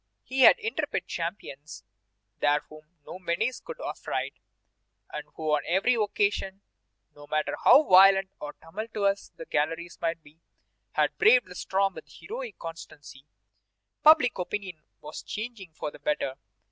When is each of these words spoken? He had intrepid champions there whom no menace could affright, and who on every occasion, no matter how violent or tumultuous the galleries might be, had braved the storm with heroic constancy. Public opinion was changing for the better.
He 0.23 0.39
had 0.39 0.57
intrepid 0.57 1.05
champions 1.05 1.83
there 2.39 2.61
whom 2.69 2.97
no 3.05 3.19
menace 3.19 3.59
could 3.59 3.79
affright, 3.79 4.33
and 5.13 5.27
who 5.35 5.51
on 5.51 5.61
every 5.67 5.93
occasion, 5.93 6.61
no 7.15 7.27
matter 7.27 7.55
how 7.63 7.83
violent 7.83 8.31
or 8.39 8.53
tumultuous 8.53 9.29
the 9.35 9.45
galleries 9.45 9.99
might 10.01 10.23
be, 10.23 10.39
had 10.93 11.15
braved 11.19 11.45
the 11.45 11.53
storm 11.53 11.93
with 11.93 12.05
heroic 12.07 12.57
constancy. 12.57 13.27
Public 14.01 14.39
opinion 14.39 14.81
was 15.01 15.21
changing 15.21 15.71
for 15.73 15.91
the 15.91 15.99
better. 15.99 16.33